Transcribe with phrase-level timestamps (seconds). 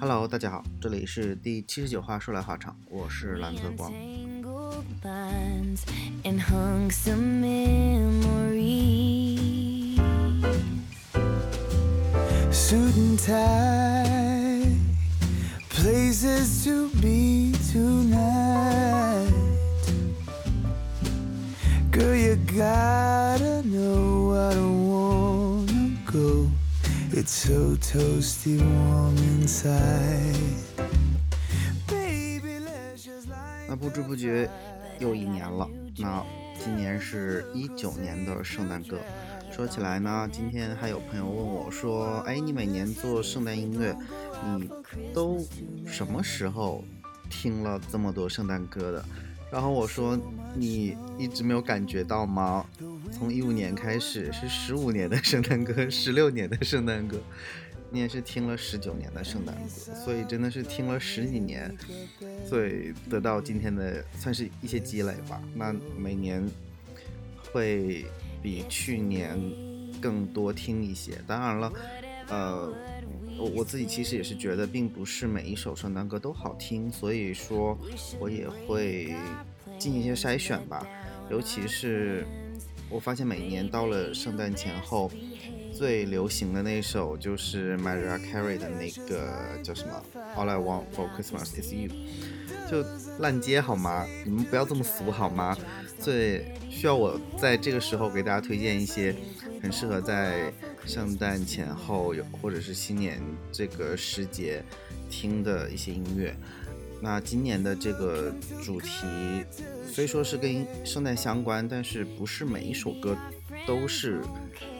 [0.00, 3.92] Hello，大家好，这里是第七十九话说来话长，我是蓝泽光。
[27.38, 29.70] So toasty，我们才
[33.68, 34.50] 那不知不觉
[34.98, 36.26] 又一年了，那
[36.58, 38.98] 今年是一九年的圣诞歌。
[39.52, 43.96] 说起来呢，今天还有朋友问我说：“哎，你每年做圣诞音乐，
[44.44, 44.68] 你
[45.14, 45.38] 都
[45.86, 46.82] 什么时候
[47.30, 49.04] 听了这么多圣诞歌的？”
[49.50, 50.18] 然后我说
[50.54, 52.66] ：“你一直没有感觉到吗？
[53.12, 57.18] 从一五年开始是十五年的圣诞歌， 十六年的圣诞歌。”
[57.90, 61.74] 你也是听了十九年的圣诞歌，所以真的是听了十几年，
[62.46, 65.40] 所以得到今天的算是一些积累吧。
[65.54, 66.46] 那每年
[67.50, 68.04] 会
[68.42, 69.40] 比去年
[70.02, 71.12] 更多听一些。
[71.26, 71.72] 当然了，
[72.28, 72.72] 呃，
[73.38, 77.78] 我我自己其实也是觉得，并不是每一首圣诞歌都好听，所以说
[78.18, 79.14] 我也会
[79.78, 80.86] 进行一些筛选吧。
[81.30, 82.26] 尤其是
[82.88, 85.10] 我发现每年到了圣诞前后。
[85.70, 90.02] 最流行的那首就是 Mariah Carey 的那个叫什么
[90.34, 91.92] All I Want for Christmas Is You，
[92.68, 92.84] 就
[93.20, 94.04] 烂街好吗？
[94.24, 95.56] 你们不要这么俗好吗？
[96.00, 99.14] 最需要我在这个时候给大家推荐一些
[99.62, 100.52] 很适合在
[100.88, 103.20] 圣诞前后有或者是新年
[103.52, 104.64] 这个时节
[105.10, 106.34] 听的一些音乐。
[107.00, 108.32] 那今年的这个
[108.64, 108.88] 主题
[109.86, 113.16] 虽说是跟圣诞相关，但是不是每一首歌
[113.66, 114.22] 都是。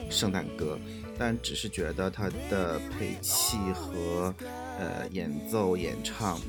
[0.09, 0.75] 圣诞歌，
[1.19, 4.33] 但只是觉得它的配器和
[4.79, 6.41] 呃演奏演唱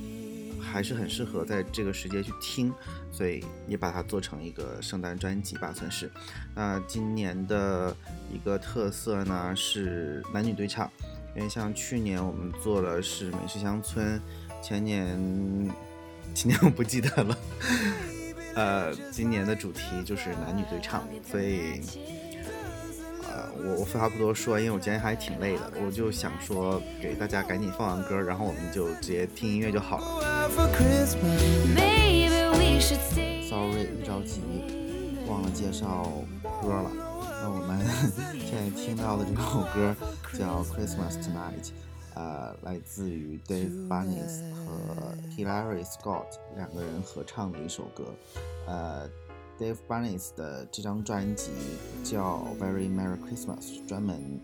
[0.70, 2.72] 还是很适合在这个时节去听，
[3.10, 6.10] 所以也把它做成一个圣诞专辑吧，算是。
[6.54, 7.94] 那今年的
[8.32, 10.90] 一个特色呢是男女对唱，
[11.36, 14.20] 因为像去年我们做的是美食乡村，
[14.62, 15.18] 前年
[16.32, 17.38] 今年我不记得了，
[18.54, 21.80] 呃，今年的主题就是男女对唱，所以。
[23.32, 30.39] 呃我我废话不多说，因为我今天还挺累的，我就想说给大家赶紧放完歌，然后我们就直接听音乐就好了。
[33.48, 34.40] Sorry，一着急
[35.28, 36.10] 忘了介绍
[36.62, 36.90] 歌了。
[37.42, 37.78] 那我们
[38.38, 39.94] 现在听到的这首歌
[40.38, 41.64] 叫《Christmas Tonight》，
[42.14, 48.04] 呃，来自于 Dave Barnes 和 Hilary Scott 两个人合唱的一首歌，
[48.66, 49.08] 呃。
[49.60, 51.50] Dave Barnes 的这张专辑
[52.02, 54.40] 叫《Very Merry Christmas》，专门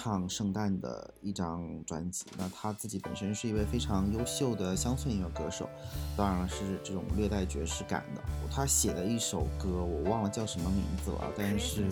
[0.00, 2.24] 唱圣诞的一张专辑。
[2.38, 5.68] 那他自己本身是一位非常优秀的乡村音乐歌手，
[6.16, 8.22] 当然了是这种略带爵士感的。
[8.48, 11.90] 他写的一首歌，我忘了叫什么名字了，但是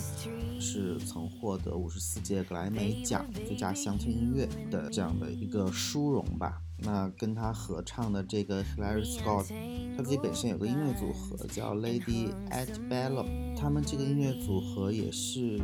[0.61, 6.63] 是曾获得五十四届格莱美奖最佳乡村音乐的这样的一个殊荣吧。
[6.79, 9.47] 那跟他合唱的这个 Hilary Scott，
[9.97, 15.59] 他自己本身有个音乐组合叫 Lady at Bellum，他们这个音乐组合也是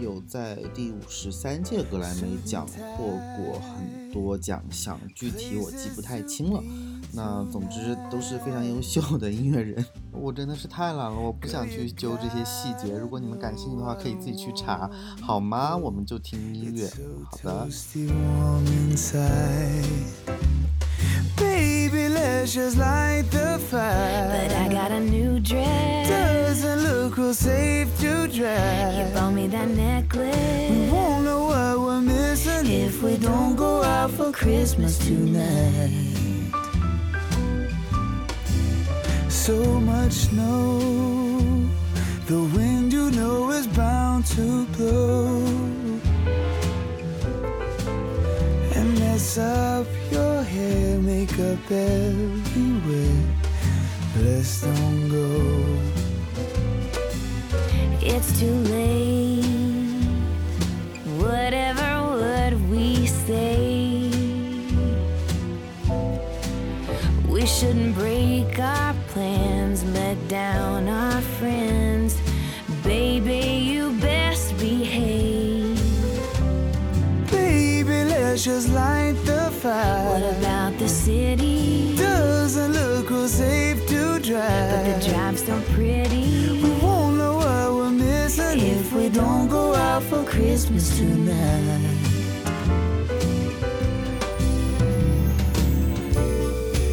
[0.00, 2.66] 有在第五十三届格莱美奖
[2.96, 6.62] 获过很多奖项，具体我记不太清了。
[7.12, 12.92] 那总之都是非常优秀的音乐人， 我真的是太懒了，我不想去揪这些细节。
[12.98, 14.90] 如果你们感兴趣的话，可以自己去查，
[15.20, 15.76] 好吗？
[15.76, 16.90] 我们就听音乐，
[17.30, 17.68] 好的。
[21.36, 22.08] Baby,
[26.54, 26.94] let's just light the fire.
[26.94, 27.04] But I got a new dress.
[27.04, 28.94] Doesn't look real safe to drive.
[28.94, 30.70] You bought me that necklace.
[30.70, 35.90] We won't know what we're missing if we don't go out for Christmas tonight.
[39.28, 40.78] So much snow.
[42.26, 45.44] The wind you know is bound to blow.
[48.74, 53.24] And mess up your hair, makeup everywhere.
[54.16, 56.03] Let's don't go.
[58.44, 60.04] Too late.
[61.16, 64.10] Whatever would we say?
[67.26, 72.20] We shouldn't break our plans, let down our friends.
[72.82, 73.40] Baby,
[73.72, 75.80] you best behave.
[77.30, 80.04] Baby, let's just light the fire.
[80.10, 81.96] What about the city?
[81.96, 84.70] Doesn't look real safe to drive.
[84.70, 86.43] But the drive's so pretty.
[89.14, 89.84] Don't go out.
[90.02, 91.80] for Christmas tonight.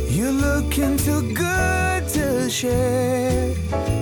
[0.10, 4.01] You're looking too good to share.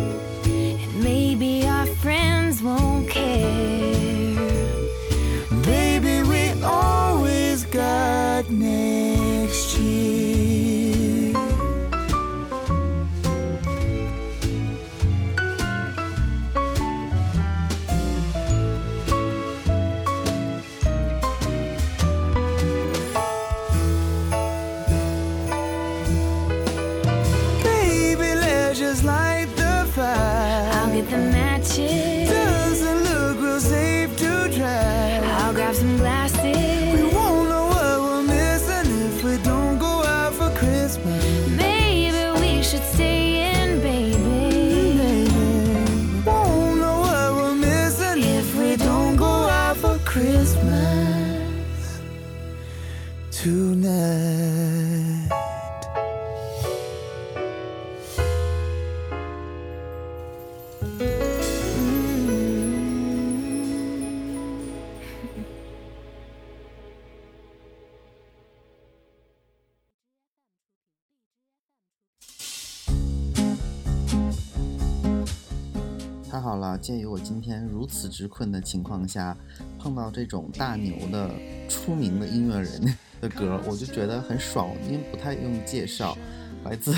[76.80, 79.36] 鉴于我今天如此之困的情况下，
[79.78, 81.30] 碰到这种大牛的
[81.68, 86.18] 出名的音乐人的歌，我就觉得很爽，因为不太用介绍，
[86.64, 86.94] 来自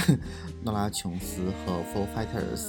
[0.63, 2.67] 诺拉琼斯和 Four Fighters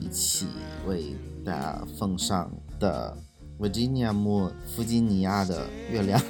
[0.00, 0.46] 一起
[0.86, 1.14] 为
[1.44, 3.16] 大家奉上的
[3.58, 6.20] Virginia Moon 弗吉尼亚的月亮。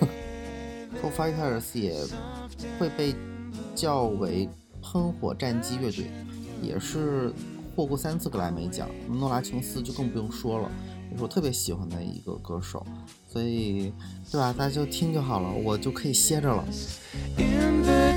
[1.03, 1.95] Four Fighters 也
[2.79, 3.15] 会被
[3.75, 4.49] 叫为
[4.81, 6.11] 喷火战机乐队，
[6.63, 7.33] 也是
[7.75, 8.89] 获过三次格莱美奖。
[9.09, 10.71] 诺拉琼斯就更不用说了，
[11.11, 12.87] 也是我特别喜欢的一个歌手，
[13.31, 13.93] 所以
[14.31, 14.53] 对吧？
[14.57, 16.65] 大家就听就好了，我就可以歇着了。
[17.37, 18.15] Invitation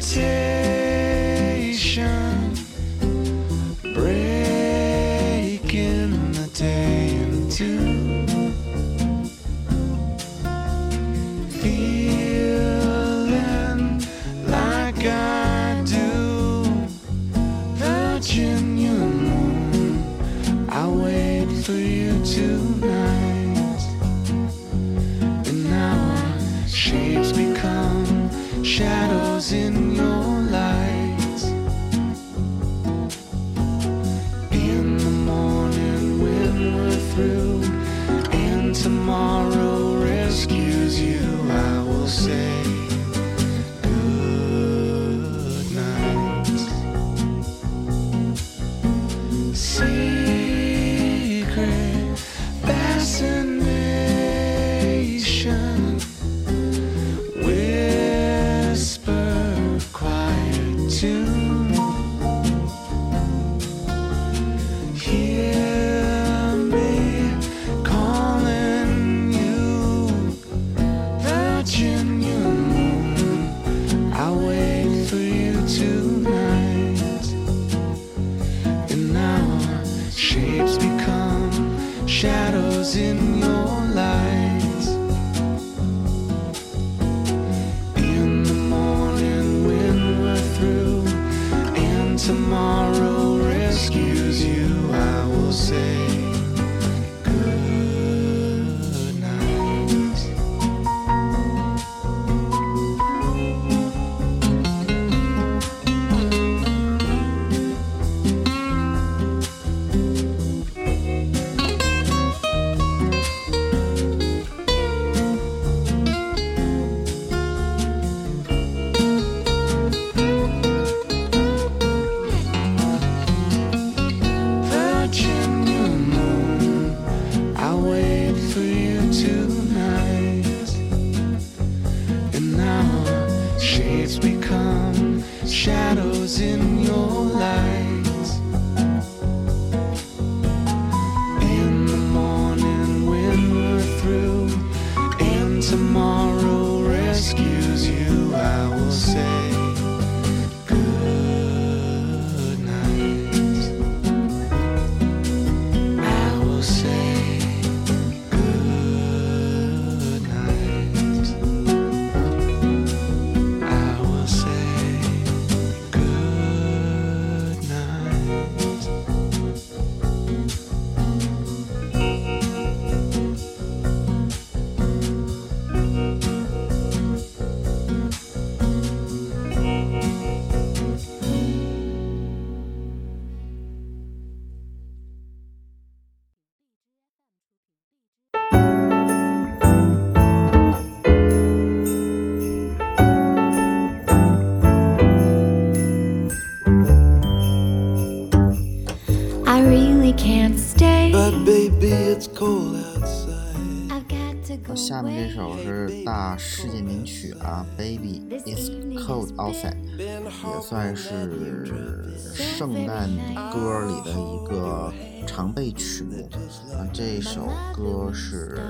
[204.87, 213.09] 下面这首是大世界名曲啊，《Baby It's Cold Outside》，也算是圣诞
[213.51, 214.93] 歌里的一个
[215.27, 216.29] 常备曲目
[216.73, 216.87] 啊。
[216.93, 218.61] 这首歌是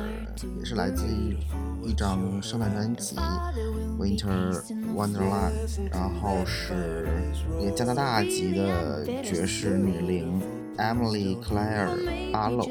[0.58, 1.38] 也是来自于
[1.86, 3.16] 一张圣诞专辑
[4.00, 4.60] 《Winter
[4.96, 5.52] Wonderland》，
[5.92, 7.08] 然后是
[7.62, 10.57] 一个加拿大籍的爵士女伶。
[10.78, 11.90] Emily Claire
[12.32, 12.70] Barlow，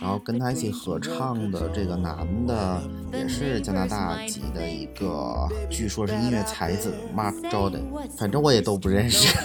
[0.00, 2.80] 然后跟他一起合唱的这个男的
[3.12, 7.82] 也是加拿大籍的一个，据说是音乐才子 Mark Jordan，
[8.18, 9.36] 反正我也都不认识，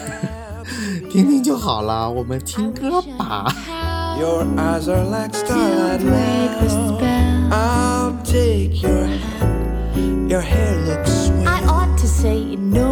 [1.09, 3.53] 听听就好了，我们听歌吧。
[4.19, 6.97] Your eyes are like starlight break the now.
[6.97, 7.53] spell.
[7.53, 10.29] I'll take your hand.
[10.29, 11.47] Your hair looks sweet.
[11.47, 12.90] I ought to say no,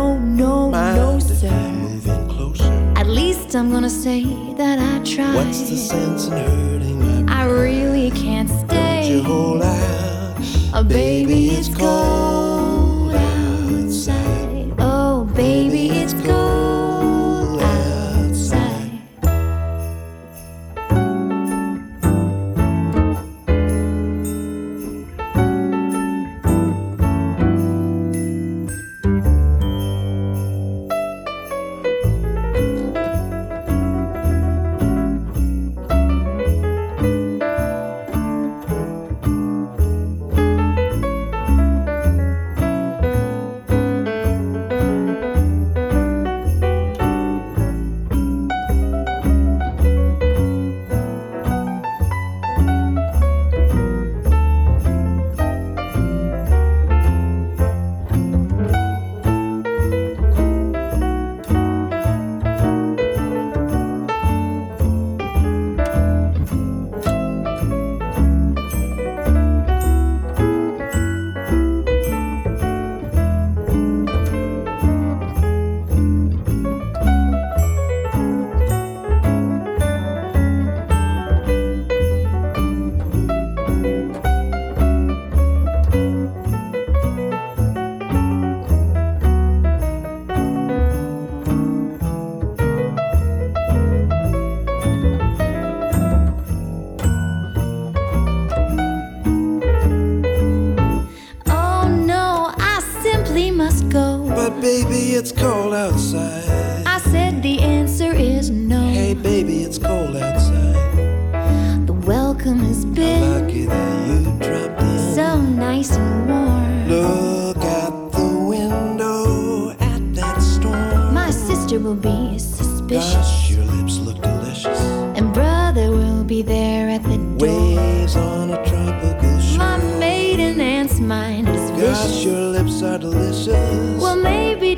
[3.60, 4.24] I'm gonna say
[4.54, 5.36] that I tried.
[5.36, 9.02] What's the sense in hurting my I really can't stay.
[9.02, 10.38] Don't you hold out?
[10.74, 12.29] Oh, baby, it's cold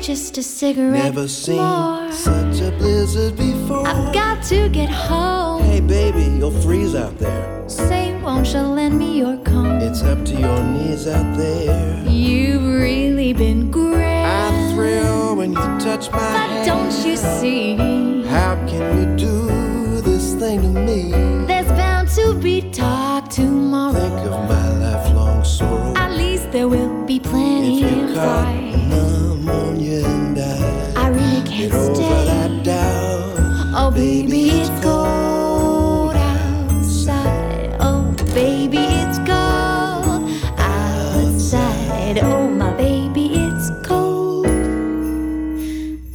[0.02, 2.10] just a cigarette Never seen more.
[2.12, 3.86] such a blizzard before.
[3.86, 5.62] I've got to get home.
[5.62, 7.68] Hey baby, you'll freeze out there.
[7.68, 9.78] Say, won't you lend me your comb?
[9.80, 12.04] It's up to your knees out there.
[12.08, 14.24] You've really been great.
[14.24, 16.66] I thrill when you touch my But hand.
[16.66, 17.76] don't you see?
[18.26, 21.12] How can you do this thing to me?
[21.46, 23.92] There's bound to be talk tomorrow.
[23.92, 25.94] Think of my lifelong sorrow.
[25.96, 28.71] At least there will be plenty of fight.
[29.52, 32.26] Pneumonia and I I really can't over stay.
[32.26, 33.38] that doubt.
[33.74, 37.76] Oh, baby, it's cold outside.
[37.80, 42.18] Oh, baby, it's cold outside.
[42.22, 44.46] Oh, my baby, it's cold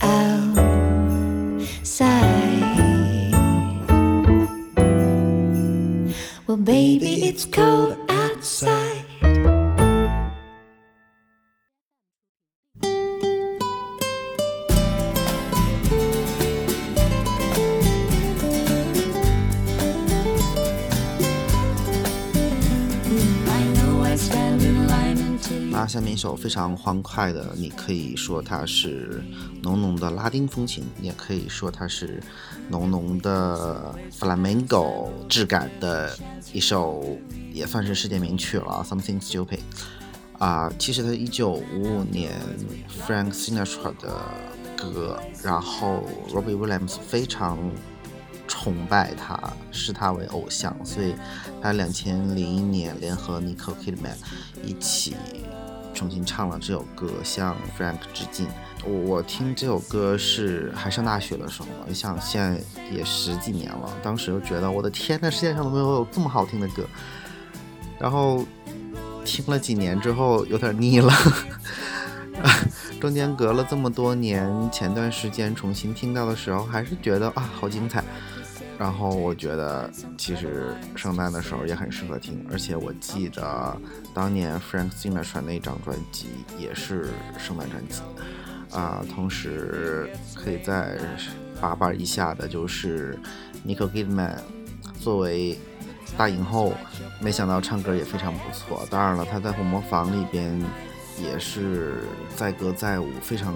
[0.01, 0.93] outside.
[6.47, 9.05] Well, baby, it's cold outside.
[25.97, 29.19] 下面一首非常欢快的，你可以说它是
[29.63, 32.21] 浓浓的拉丁风情，也可以说它是
[32.69, 36.15] 浓浓的 flamenco 质感的
[36.53, 37.03] 一首，
[37.51, 39.61] 也算是世界名曲了，Something Stupid。
[40.37, 42.39] 啊，其实它一九五五年
[43.07, 44.21] Frank Sinatra 的
[44.77, 47.57] 歌，然后 Robbie Williams 非常
[48.47, 51.15] 崇拜他，视他为偶像，所以
[51.59, 54.13] 他两千零一年联合 Nicole Kidman
[54.63, 55.15] 一起
[55.97, 58.47] 重新唱了这首歌，向 Frank 致敬。
[58.85, 62.61] 我我听这首歌是还上大学的时候嘛，你想现在
[62.91, 66.85] 也十几年了，当时就觉得我的天呐，世界上都没有这么好听的歌。
[67.97, 68.45] 然后
[69.25, 71.11] 听了几年之后有点腻了。
[73.01, 78.03] 中间隔了这么多年，前段时间重新听到的时候，还是觉得啊好精彩。
[78.77, 83.75] 然后我觉得其实圣诞的时候也很适合听，而且我记得
[84.13, 88.01] 当年 Frank Sinatra 那张专辑也是圣诞专辑
[88.71, 90.99] 啊、同时可以在
[91.59, 93.17] 八瓣以下的就是
[93.65, 94.35] Nicole Kidman
[94.99, 95.57] 作为
[96.17, 96.73] 大影后，
[97.21, 98.85] 没想到唱歌也非常不错。
[98.91, 100.61] 当然了，她在《红磨坊》里边
[101.17, 102.03] 也是
[102.35, 103.55] 载歌载舞，非常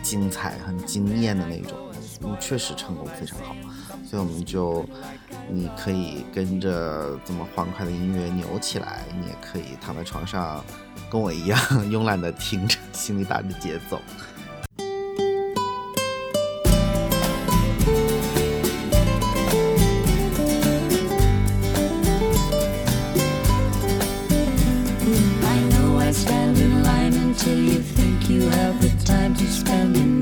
[0.00, 1.76] 精彩、很惊艳的那种，
[2.22, 3.54] 嗯，确实唱功非常好。
[4.12, 4.84] 所以我们就，
[5.50, 10.62] 你可以跟着这么欢快的音乐扭起来，你也可以躺在床上，
[11.10, 11.58] 跟我一样
[11.90, 13.98] 慵懒的听着，心里打着节奏。
[26.12, 30.21] Stand in line until you think you have the time to spend an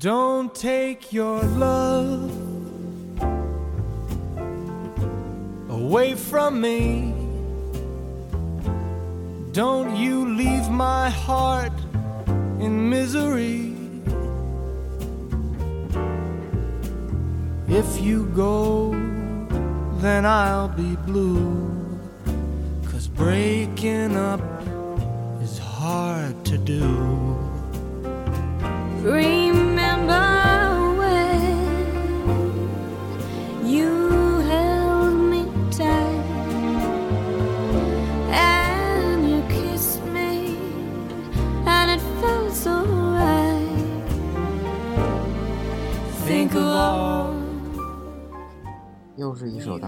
[0.00, 2.30] Don't take your love
[5.68, 7.12] away from me.
[9.52, 11.78] Don't you leave my heart
[12.60, 13.76] in misery.
[17.68, 18.92] If you go,
[19.98, 21.70] then I'll be blue.
[22.90, 24.40] Cause breaking up
[25.42, 26.88] is hard to do.
[29.02, 29.69] Remember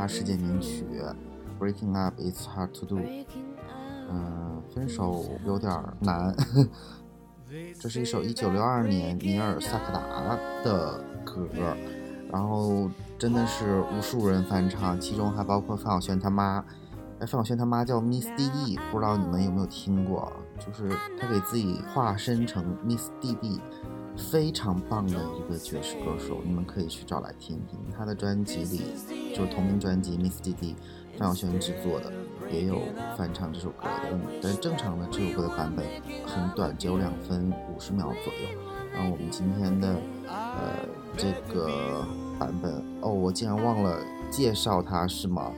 [0.06, 0.84] 世界名曲，
[1.62, 2.96] 《Breaking Up It's Hard to Do》。
[4.10, 6.34] 嗯，分手有点难。
[7.78, 11.46] 这是一首1962年尼尔·萨克达的歌，
[12.30, 16.64] 然后真的是无数人翻唱，其中还包括范晓萱他妈。
[17.18, 20.32] 哎，范晓萱他妈叫 Miss DD，不知道你们有没有听过？
[20.58, 20.88] 就是
[21.18, 23.60] 她给自己化身成 Miss DD，
[24.16, 27.78] 非常棒的一个爵士歌手，你们可以去找来听听。
[27.96, 28.80] 他的专辑里
[29.34, 30.74] 就是同名专辑《Miss D D》，
[31.18, 32.12] 范晓萱制作的，
[32.50, 32.80] 也有
[33.16, 34.18] 翻唱这首歌的。
[34.42, 35.84] 但正常的这首歌的版本
[36.26, 38.48] 很短，只有两分五十秒左右。
[38.92, 39.96] 然后我们今天的
[40.26, 42.06] 呃这个
[42.38, 43.98] 版本哦，我竟然忘了
[44.30, 45.50] 介绍它是吗？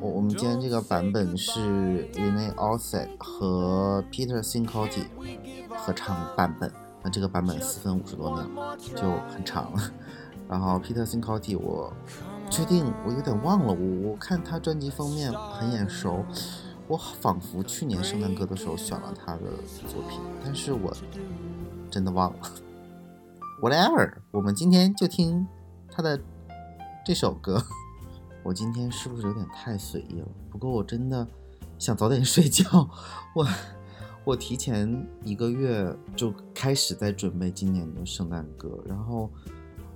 [0.00, 6.70] 我我们今天这个版本是 Rene Offset 和 Peter s i n c o t t i 合唱版本。
[7.02, 9.92] 那这个版本四分五十多秒，就很长了。
[10.48, 11.92] 然后 Peter Cincotti 我
[12.50, 16.24] 确定我有点忘了，我我看他专辑封面很眼熟，
[16.86, 19.42] 我仿佛去年圣诞歌的时候选了他的
[19.86, 20.90] 作品，但是我
[21.90, 22.38] 真的忘了。
[23.62, 25.46] Whatever，我们今天就听
[25.90, 26.18] 他的
[27.04, 27.62] 这首歌。
[28.44, 30.28] 我今天是不是有点太随意了？
[30.48, 31.26] 不过我真的
[31.78, 32.88] 想早点睡觉。
[33.34, 33.46] 我
[34.28, 39.30] 我提前一个月就开始在准备今年的圣诞歌，然后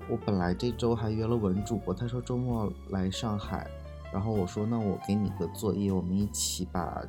[0.09, 3.71] 我本来这周还约了文主播，他说周末来上海，
[4.11, 7.07] 然后我说那我给你个作业，我们一起把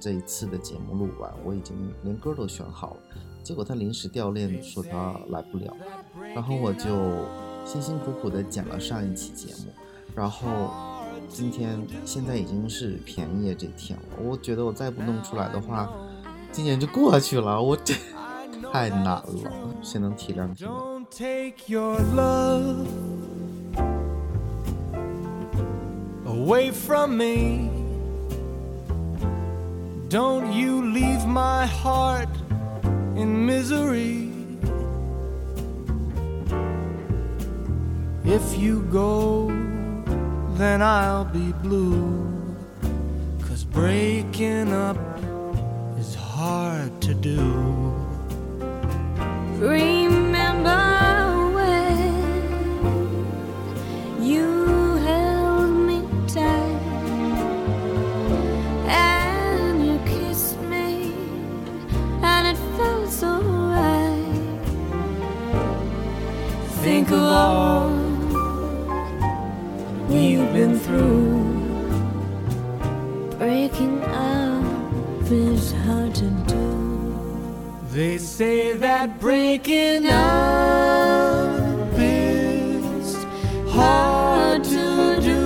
[0.00, 1.32] 这一次的节目录完。
[1.44, 3.00] 我已经连歌都选好了，
[3.44, 5.76] 结果他临时掉链，说他来不了，
[6.34, 6.90] 然后我就
[7.64, 9.70] 辛辛苦苦的剪了上一期节目。
[10.12, 10.72] 然后
[11.28, 15.88] 今天现在已经是便宜这天了，我觉得我再不弄出来的话，
[16.53, 17.61] 今年就过去了。
[17.61, 17.93] 我这
[18.71, 19.23] 太难了，
[19.81, 20.69] 谁能体谅体谅？
[20.69, 22.87] Don't take your love
[26.25, 27.69] away from me.
[30.09, 32.29] Don't you leave my heart
[33.15, 34.29] in misery.
[38.25, 39.51] If you go,
[40.57, 42.27] then I'll be blue.
[43.47, 45.12] Cause breaking up is
[46.44, 47.40] hard to do.
[49.76, 50.84] Remember
[51.56, 52.12] when
[54.30, 54.48] you
[55.08, 55.98] held me
[56.34, 56.82] tight
[58.86, 60.88] and you kissed me,
[62.32, 63.32] and it felt so
[63.76, 64.64] right.
[66.84, 67.90] Think of all
[70.10, 71.23] we've been through.
[76.14, 76.64] To do.
[77.90, 83.24] They say that breaking up is
[83.68, 85.42] hard to do.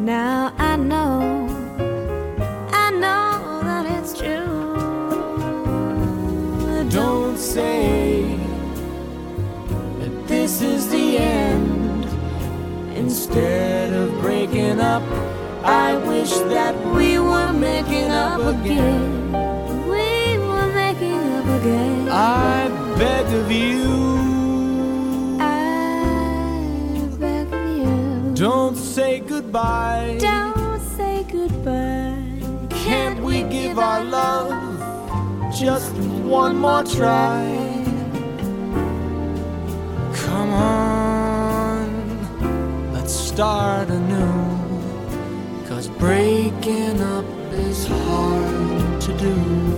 [0.00, 1.46] Now I know,
[2.72, 4.74] I know that it's true.
[6.90, 8.38] Don't say
[9.98, 12.06] that this is the end.
[12.96, 15.02] Instead of breaking up,
[15.64, 19.32] I wish that we were making up again.
[19.88, 22.08] We were making up again.
[22.10, 25.38] I beg of you.
[25.40, 28.34] I beg of you.
[28.34, 30.18] Don't say goodbye.
[30.20, 32.22] Don't say goodbye.
[32.70, 34.52] Can't we give our love
[35.52, 35.92] just
[36.38, 37.42] one more try?
[40.22, 41.86] Come on,
[42.94, 44.51] let's start anew.
[46.02, 49.71] Breaking up is hard to do.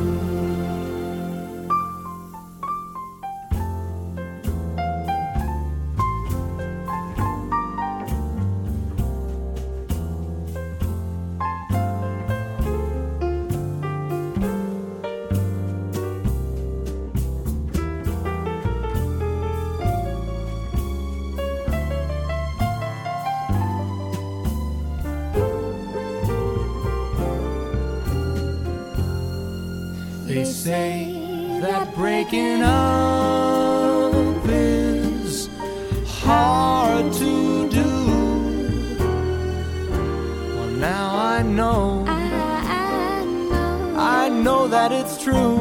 [30.64, 31.12] Say
[31.60, 34.14] that breaking up
[34.48, 35.50] is
[36.06, 37.90] hard to do.
[40.54, 42.22] Well, now I know, I,
[44.24, 44.66] I know.
[44.68, 45.58] That it's true.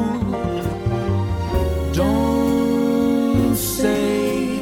[1.92, 4.56] Don't say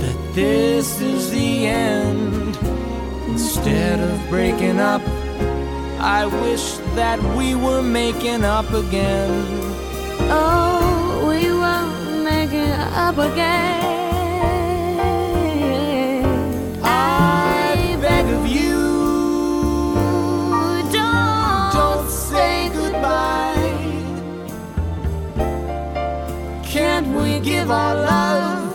[0.00, 2.56] that this is the end.
[3.28, 5.02] Instead of breaking up,
[6.00, 9.55] I wish that we were making up again.
[11.28, 11.86] We were
[12.30, 12.72] making
[13.06, 13.84] up again.
[16.82, 18.78] I beg of you,
[20.92, 23.74] don't, don't say goodbye.
[26.64, 28.74] Can't we give our love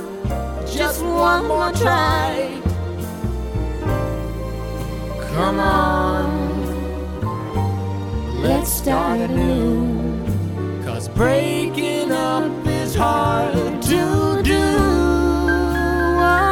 [0.78, 2.60] just one more try?
[5.34, 6.28] Come on,
[8.42, 9.91] let's start anew.
[11.22, 13.54] Breaking up is hard
[13.84, 14.66] to do.
[16.18, 16.50] Oh,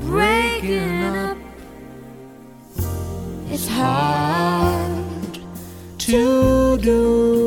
[0.00, 1.36] breaking up
[3.50, 5.38] is hard.
[5.98, 7.41] To do.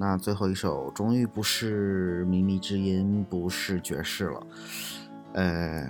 [0.00, 4.46] 那最后一首终于不是靡靡之音，不是爵士了，
[5.32, 5.84] 呃，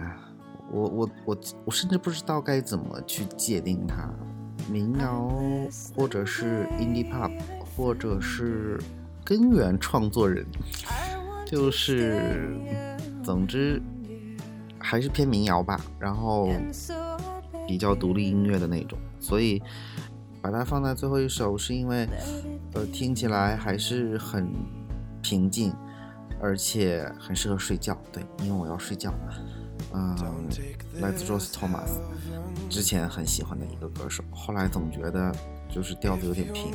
[0.72, 4.10] 我我我我甚至不知道该怎么去界定它，
[4.70, 5.30] 民谣
[5.94, 7.30] 或者是 indie pop，
[7.76, 8.80] 或者是
[9.22, 10.46] 根源创作人，
[11.44, 12.56] 就是
[13.22, 13.82] 总之
[14.78, 16.50] 还是偏民谣吧，然后
[17.66, 19.62] 比较独立音乐的那种，所以
[20.40, 22.08] 把它放在最后一首，是因为
[22.74, 24.52] 呃听起来还是很
[25.20, 25.72] 平静，
[26.40, 27.96] 而且很适合睡觉。
[28.12, 29.12] 对，因为我要睡觉。
[29.94, 30.16] 嗯，
[31.00, 31.98] 来自 Rose Thomas，
[32.68, 35.32] 之前很喜欢的一个歌手，后来总觉得
[35.68, 36.72] 就是调子有点平。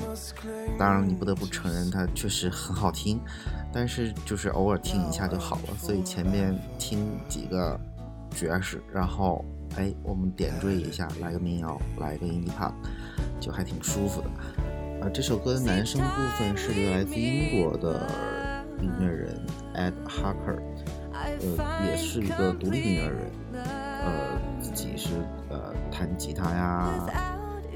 [0.79, 3.19] 当然，你不得不承认它确实很好听，
[3.71, 5.75] 但是就是偶尔听一下就好了。
[5.77, 7.79] 所以前面听几个
[8.31, 9.43] 爵士，然后
[9.75, 12.73] 哎，我们点缀一下，来个民谣，来个 indie pop，
[13.39, 14.27] 就还挺舒服的。
[15.01, 16.07] 啊，这首歌的男声部
[16.37, 18.07] 分是由来自英国的
[18.79, 19.39] 音乐人
[19.75, 20.61] Ed Harker，
[21.11, 25.09] 呃，也是一个独立音乐人，呃，自己是
[25.49, 27.05] 呃弹吉他呀、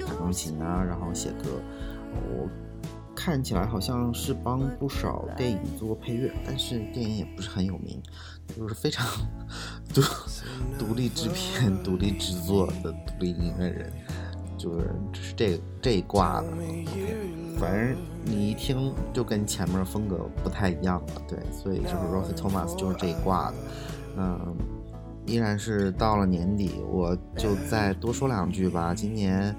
[0.06, 1.62] 弹钢琴啊，然后写歌。
[2.30, 2.48] 我
[3.16, 8.02] 看起来好像是帮不少电影做过配乐，但是电影也不是很有名，
[8.56, 9.06] 就是非常
[10.00, 13.92] 独 独立制片、独立制作的独立音乐人。
[14.58, 23.58] 就是是这这一挂的，OK，反正你一听就跟前面风格不太一样了，对，所以就是 Rosie Thomas 就是这一挂的，
[24.18, 24.56] 嗯，
[25.28, 28.96] 依然是到了年底，我就再多说两句吧。
[28.96, 29.56] 今年，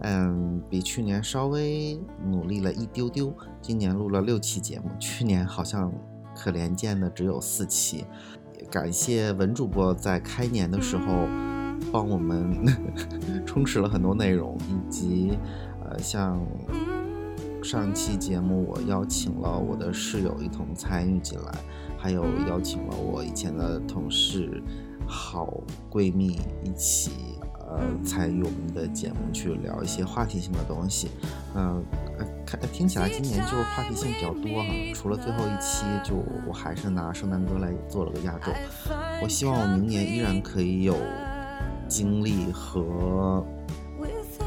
[0.00, 5.92] 嗯，比去年稍微努力了一丢丢，今年录了六期节目，去年好像
[6.34, 8.06] 可怜见的只有四期，
[8.70, 11.26] 感谢文主播在开年的时候。
[11.90, 12.54] 帮我们
[13.46, 15.32] 充实了很多内容，以及
[15.82, 16.38] 呃，像
[17.62, 21.52] 上期节目我邀请了我的室友一同参与进来，
[21.98, 24.62] 还有邀请了我以前的同事、
[25.06, 27.12] 好闺蜜一起
[27.70, 31.10] 呃参与我们的节目，去聊一些话题性的东西。
[31.54, 31.82] 嗯、
[32.18, 38.52] 呃，看听起来今年就是话题性比较多哈，除了最后一期，就我还是拿圣诞歌来做了个压轴。
[39.22, 40.96] 我希望我明年依然可以有。
[41.88, 43.44] 精力和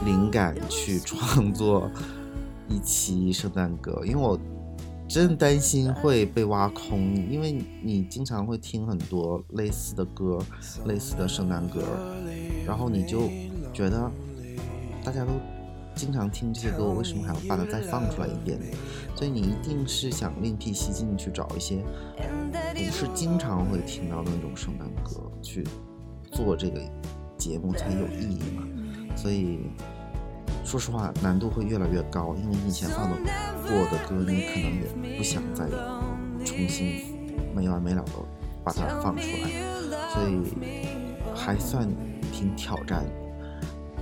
[0.05, 1.91] 灵感去创作
[2.69, 4.39] 一期圣诞歌，因为我
[5.13, 10.39] 真担心会被挖空，因为你经常会听很多类似的歌、
[10.87, 11.83] 类似的圣诞歌，
[12.65, 13.29] 然后你就
[13.71, 14.09] 觉得
[15.03, 15.33] 大家都
[15.93, 18.65] 经常听这些歌，我为什么还要把它再放出来一遍呢？
[19.15, 21.83] 所以你一定是想另辟蹊径去找一些
[22.73, 25.63] 不是经常会听到的那种圣诞歌去
[26.31, 26.81] 做这个。
[27.35, 28.63] 节目才有意义嘛，
[29.17, 29.59] 所以
[30.63, 33.17] 说实话难度会越来越高，因为你以前放的
[33.63, 35.67] 过的歌，你可能也不想再
[36.45, 37.03] 重新
[37.55, 38.11] 没完没了的
[38.63, 39.49] 把它放出来，
[40.09, 40.53] 所以
[41.35, 41.87] 还算
[42.31, 43.05] 挺挑战。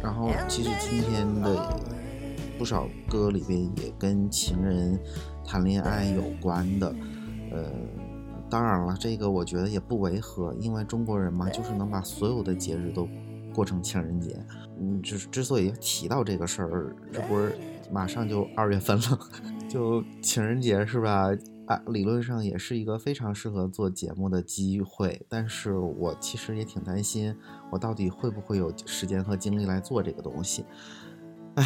[0.02, 1.80] 然后其实今天的
[2.58, 5.00] 不少歌里边也跟情人
[5.46, 6.96] 谈恋爱有关的，
[7.52, 7.72] 呃。
[8.50, 13.08] 当然了，这个我觉得也不违和，因为中国人嘛，就是能把所有的节日都
[13.54, 14.38] 过成情人节。
[14.82, 17.56] 嗯，之之所以提到这个事儿，这不是
[17.92, 19.20] 马上就二月份了，
[19.70, 21.30] 就情人节是吧？
[21.68, 25.24] 啊，理论上也是一个非常适合做节目的机会。
[25.30, 27.36] 但是我其实也挺担心，
[27.72, 30.66] 我到底会不会有时间和精力来做这个东西？
[31.56, 31.64] 唉，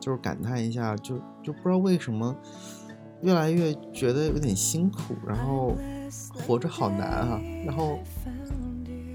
[0.00, 2.34] 就是感叹一下，就就不知道为什么
[3.22, 5.76] 越来越觉得有点辛苦，然后。
[6.32, 7.38] 活着好难啊！
[7.66, 7.98] 然后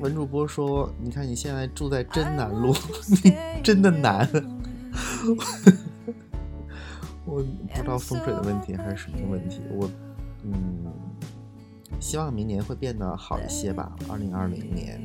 [0.03, 2.75] 文主播说：“你看你现在住在真南路，
[3.23, 4.27] 你真的难。”
[7.23, 9.61] 我不知道风水的问题还是什么问题。
[9.71, 9.89] 我
[10.43, 10.91] 嗯，
[12.01, 13.95] 希望明年会变得好一些吧。
[14.09, 15.01] 二零二零年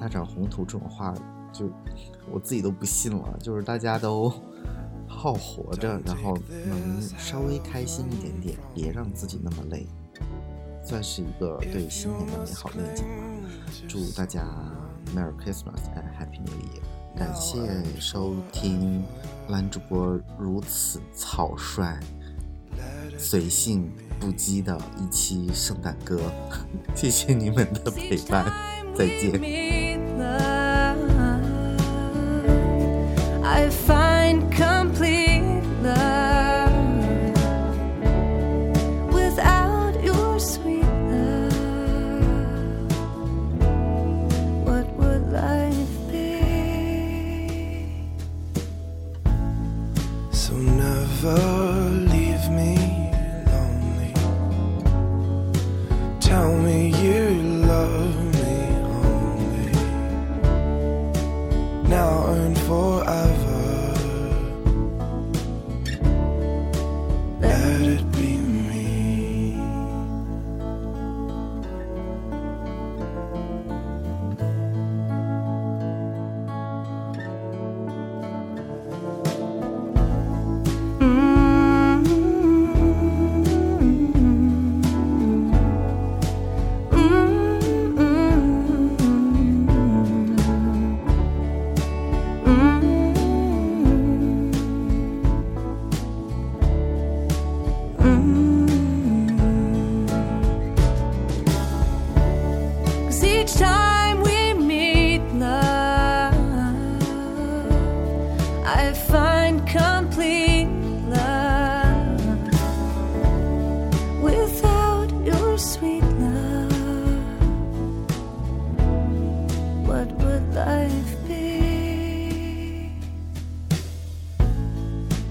[0.00, 1.14] 大展宏图这种话，
[1.52, 1.70] 就
[2.28, 3.38] 我自己都不信了。
[3.40, 4.28] 就是大家都
[5.06, 6.36] 好好活着，然后
[6.68, 9.86] 能稍微开心一点点，别让自己那么累。
[10.82, 13.10] 算是一个对新年的美好愿景吧。
[13.88, 14.42] 祝大家
[15.14, 16.82] Merry Christmas and Happy New Year！
[17.16, 17.58] 感谢
[18.00, 19.04] 收听
[19.48, 21.98] 蓝主播如此草率、
[23.16, 26.20] 随性不羁的一期圣诞歌，
[26.94, 28.52] 谢谢你们的陪伴，
[28.96, 29.40] 再见。
[61.94, 63.53] Now and forever.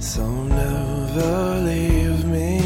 [0.04, 2.63] So never leave me.